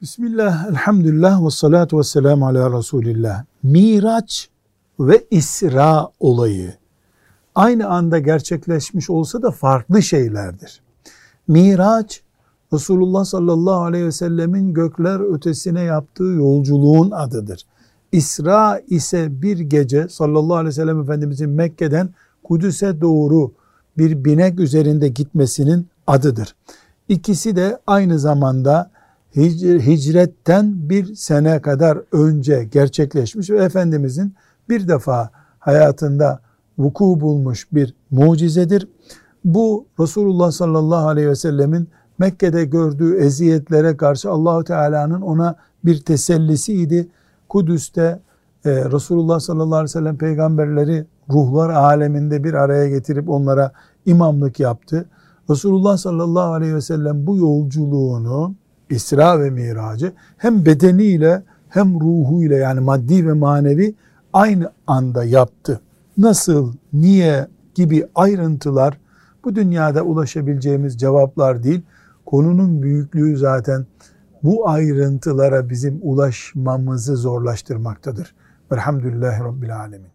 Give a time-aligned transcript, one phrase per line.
[0.00, 3.44] Bismillah, elhamdülillah ve salatu ve selamu ala Resulillah.
[3.62, 4.48] Miraç
[5.00, 6.74] ve İsra olayı
[7.54, 10.82] aynı anda gerçekleşmiş olsa da farklı şeylerdir.
[11.48, 12.22] Miraç,
[12.72, 17.62] Resulullah sallallahu aleyhi ve sellemin gökler ötesine yaptığı yolculuğun adıdır.
[18.12, 22.10] İsra ise bir gece sallallahu aleyhi ve sellem Efendimizin Mekke'den
[22.44, 23.52] Kudüs'e doğru
[23.98, 26.54] bir binek üzerinde gitmesinin adıdır.
[27.08, 28.95] İkisi de aynı zamanda
[29.34, 34.34] hicretten bir sene kadar önce gerçekleşmiş ve Efendimizin
[34.68, 36.40] bir defa hayatında
[36.78, 38.88] vuku bulmuş bir mucizedir.
[39.44, 47.08] Bu Resulullah sallallahu aleyhi ve sellemin Mekke'de gördüğü eziyetlere karşı Allahu Teala'nın ona bir tesellisiydi.
[47.48, 48.20] Kudüs'te
[48.64, 53.72] e, Resulullah sallallahu aleyhi ve sellem peygamberleri ruhlar aleminde bir araya getirip onlara
[54.06, 55.08] imamlık yaptı.
[55.50, 58.54] Resulullah sallallahu aleyhi ve sellem bu yolculuğunu
[58.90, 63.94] İsra ve Miracı hem bedeniyle hem ruhuyla yani maddi ve manevi
[64.32, 65.80] aynı anda yaptı.
[66.18, 68.98] Nasıl, niye gibi ayrıntılar
[69.44, 71.82] bu dünyada ulaşabileceğimiz cevaplar değil.
[72.26, 73.86] Konunun büyüklüğü zaten
[74.42, 78.34] bu ayrıntılara bizim ulaşmamızı zorlaştırmaktadır.
[78.72, 80.10] Velhamdülillahi Rabbil Alemin.